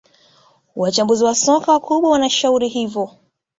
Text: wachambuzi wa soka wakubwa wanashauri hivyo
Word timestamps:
wachambuzi 0.75 1.23
wa 1.23 1.35
soka 1.35 1.71
wakubwa 1.73 2.11
wanashauri 2.11 2.67
hivyo 2.69 3.11